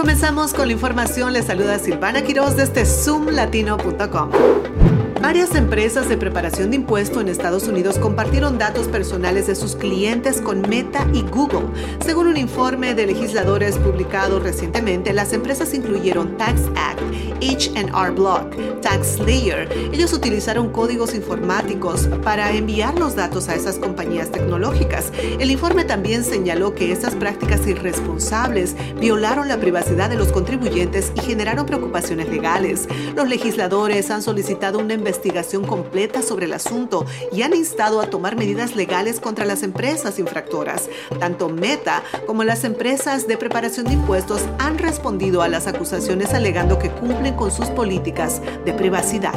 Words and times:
Comenzamos 0.00 0.54
con 0.54 0.68
la 0.68 0.72
información. 0.72 1.34
Les 1.34 1.44
saluda 1.44 1.78
Silvana 1.78 2.22
Quiroz 2.22 2.56
desde 2.56 2.86
zoomlatino.com. 2.86 4.30
Varias 5.30 5.54
empresas 5.54 6.08
de 6.08 6.16
preparación 6.16 6.70
de 6.70 6.76
impuestos 6.78 7.22
en 7.22 7.28
Estados 7.28 7.68
Unidos 7.68 8.00
compartieron 8.00 8.58
datos 8.58 8.88
personales 8.88 9.46
de 9.46 9.54
sus 9.54 9.76
clientes 9.76 10.40
con 10.40 10.60
Meta 10.62 11.06
y 11.14 11.22
Google. 11.22 11.68
Según 12.04 12.26
un 12.26 12.36
informe 12.36 12.96
de 12.96 13.06
legisladores 13.06 13.78
publicado 13.78 14.40
recientemente, 14.40 15.12
las 15.12 15.32
empresas 15.32 15.72
incluyeron 15.72 16.36
Tax 16.36 16.62
Act, 16.74 17.00
H&R 17.40 18.10
Block, 18.10 18.80
Tax 18.80 19.20
Layer. 19.20 19.68
Ellos 19.92 20.12
utilizaron 20.12 20.70
códigos 20.70 21.14
informáticos 21.14 22.08
para 22.24 22.50
enviar 22.50 22.98
los 22.98 23.14
datos 23.14 23.48
a 23.48 23.54
esas 23.54 23.78
compañías 23.78 24.32
tecnológicas. 24.32 25.12
El 25.38 25.52
informe 25.52 25.84
también 25.84 26.24
señaló 26.24 26.74
que 26.74 26.90
estas 26.90 27.14
prácticas 27.14 27.64
irresponsables 27.68 28.74
violaron 29.00 29.46
la 29.46 29.60
privacidad 29.60 30.10
de 30.10 30.16
los 30.16 30.32
contribuyentes 30.32 31.12
y 31.14 31.20
generaron 31.20 31.66
preocupaciones 31.66 32.28
legales. 32.28 32.88
Los 33.14 33.28
legisladores 33.28 34.10
han 34.10 34.22
solicitado 34.22 34.80
una 34.80 34.94
investigación 34.94 35.19
investigación 35.20 35.66
completa 35.66 36.22
sobre 36.22 36.46
el 36.46 36.54
asunto 36.54 37.04
y 37.30 37.42
han 37.42 37.54
instado 37.54 38.00
a 38.00 38.08
tomar 38.08 38.36
medidas 38.36 38.74
legales 38.74 39.20
contra 39.20 39.44
las 39.44 39.62
empresas 39.62 40.18
infractoras. 40.18 40.88
Tanto 41.18 41.50
Meta 41.50 42.02
como 42.26 42.42
las 42.42 42.64
empresas 42.64 43.28
de 43.28 43.36
preparación 43.36 43.86
de 43.86 43.92
impuestos 43.92 44.40
han 44.58 44.78
respondido 44.78 45.42
a 45.42 45.48
las 45.48 45.66
acusaciones 45.66 46.32
alegando 46.32 46.78
que 46.78 46.90
cumplen 46.90 47.34
con 47.34 47.50
sus 47.50 47.66
políticas 47.68 48.40
de 48.64 48.72
privacidad. 48.72 49.34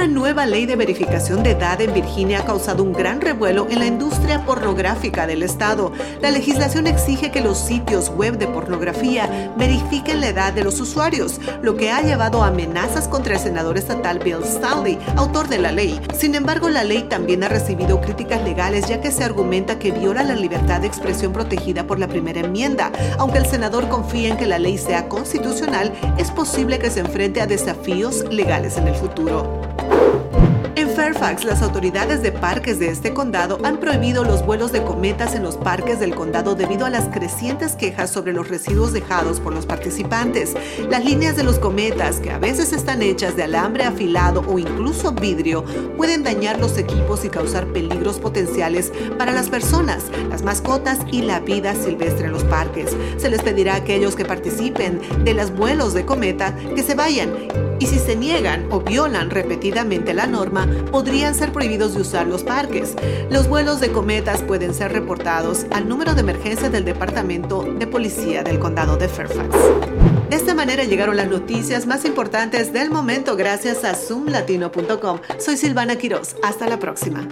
Una 0.00 0.08
nueva 0.08 0.46
ley 0.46 0.64
de 0.64 0.76
verificación 0.76 1.42
de 1.42 1.50
edad 1.50 1.78
en 1.82 1.92
Virginia 1.92 2.40
ha 2.40 2.44
causado 2.46 2.82
un 2.82 2.94
gran 2.94 3.20
revuelo 3.20 3.66
en 3.68 3.80
la 3.80 3.86
industria 3.86 4.46
pornográfica 4.46 5.26
del 5.26 5.42
estado. 5.42 5.92
La 6.22 6.30
legislación 6.30 6.86
exige 6.86 7.30
que 7.30 7.42
los 7.42 7.58
sitios 7.58 8.08
web 8.08 8.38
de 8.38 8.46
pornografía 8.46 9.52
verifiquen 9.58 10.22
la 10.22 10.28
edad 10.28 10.54
de 10.54 10.64
los 10.64 10.80
usuarios, 10.80 11.38
lo 11.60 11.76
que 11.76 11.90
ha 11.90 12.00
llevado 12.00 12.42
a 12.42 12.46
amenazas 12.46 13.08
contra 13.08 13.34
el 13.34 13.40
senador 13.40 13.76
estatal 13.76 14.20
Bill 14.20 14.42
Stanley, 14.42 14.98
autor 15.16 15.48
de 15.48 15.58
la 15.58 15.70
ley. 15.70 16.00
Sin 16.16 16.34
embargo, 16.34 16.70
la 16.70 16.82
ley 16.82 17.02
también 17.02 17.44
ha 17.44 17.48
recibido 17.48 18.00
críticas 18.00 18.42
legales 18.42 18.88
ya 18.88 19.02
que 19.02 19.12
se 19.12 19.22
argumenta 19.22 19.78
que 19.78 19.92
viola 19.92 20.22
la 20.22 20.34
libertad 20.34 20.80
de 20.80 20.86
expresión 20.86 21.34
protegida 21.34 21.86
por 21.86 21.98
la 21.98 22.08
primera 22.08 22.40
enmienda. 22.40 22.90
Aunque 23.18 23.36
el 23.36 23.44
senador 23.44 23.90
confía 23.90 24.30
en 24.30 24.38
que 24.38 24.46
la 24.46 24.58
ley 24.58 24.78
sea 24.78 25.10
constitucional, 25.10 25.92
es 26.16 26.30
posible 26.30 26.78
que 26.78 26.88
se 26.88 27.00
enfrente 27.00 27.42
a 27.42 27.46
desafíos 27.46 28.24
legales 28.30 28.78
en 28.78 28.88
el 28.88 28.94
futuro. 28.94 29.60
En 30.00 30.49
Fairfax, 31.00 31.44
las 31.44 31.62
autoridades 31.62 32.22
de 32.22 32.30
parques 32.30 32.78
de 32.78 32.90
este 32.90 33.14
condado 33.14 33.58
han 33.64 33.78
prohibido 33.78 34.22
los 34.22 34.44
vuelos 34.44 34.70
de 34.70 34.84
cometas 34.84 35.34
en 35.34 35.42
los 35.42 35.56
parques 35.56 35.98
del 35.98 36.14
condado 36.14 36.54
debido 36.54 36.84
a 36.84 36.90
las 36.90 37.08
crecientes 37.08 37.72
quejas 37.72 38.10
sobre 38.10 38.34
los 38.34 38.50
residuos 38.50 38.92
dejados 38.92 39.40
por 39.40 39.54
los 39.54 39.64
participantes. 39.64 40.54
Las 40.90 41.02
líneas 41.02 41.36
de 41.36 41.42
los 41.42 41.58
cometas, 41.58 42.20
que 42.20 42.30
a 42.30 42.38
veces 42.38 42.74
están 42.74 43.00
hechas 43.00 43.34
de 43.34 43.44
alambre 43.44 43.84
afilado 43.84 44.44
o 44.46 44.58
incluso 44.58 45.12
vidrio, 45.12 45.64
pueden 45.96 46.22
dañar 46.22 46.60
los 46.60 46.76
equipos 46.76 47.24
y 47.24 47.30
causar 47.30 47.64
peligros 47.68 48.18
potenciales 48.18 48.92
para 49.16 49.32
las 49.32 49.48
personas, 49.48 50.04
las 50.28 50.42
mascotas 50.42 50.98
y 51.10 51.22
la 51.22 51.40
vida 51.40 51.74
silvestre 51.74 52.26
en 52.26 52.32
los 52.32 52.44
parques. 52.44 52.94
Se 53.16 53.30
les 53.30 53.40
pedirá 53.40 53.72
a 53.72 53.78
aquellos 53.78 54.16
que 54.16 54.26
participen 54.26 55.00
de 55.24 55.32
los 55.32 55.50
vuelos 55.50 55.94
de 55.94 56.04
cometa 56.04 56.54
que 56.76 56.82
se 56.82 56.94
vayan 56.94 57.32
y 57.80 57.86
si 57.86 57.98
se 57.98 58.14
niegan 58.14 58.66
o 58.70 58.80
violan 58.80 59.30
repetidamente 59.30 60.12
la 60.12 60.26
norma, 60.26 60.68
podrían 60.90 61.34
ser 61.34 61.52
prohibidos 61.52 61.94
de 61.94 62.02
usar 62.02 62.26
los 62.26 62.44
parques. 62.44 62.94
Los 63.30 63.48
vuelos 63.48 63.80
de 63.80 63.92
cometas 63.92 64.42
pueden 64.42 64.74
ser 64.74 64.92
reportados 64.92 65.66
al 65.70 65.88
número 65.88 66.14
de 66.14 66.20
emergencia 66.20 66.70
del 66.70 66.84
Departamento 66.84 67.62
de 67.62 67.86
Policía 67.86 68.42
del 68.42 68.58
Condado 68.58 68.96
de 68.96 69.08
Fairfax. 69.08 69.54
De 70.28 70.36
esta 70.36 70.54
manera 70.54 70.84
llegaron 70.84 71.16
las 71.16 71.28
noticias 71.28 71.86
más 71.86 72.04
importantes 72.04 72.72
del 72.72 72.90
momento 72.90 73.36
gracias 73.36 73.84
a 73.84 73.94
zoomlatino.com. 73.94 75.20
Soy 75.38 75.56
Silvana 75.56 75.96
Quiroz. 75.96 76.36
Hasta 76.42 76.68
la 76.68 76.78
próxima. 76.78 77.26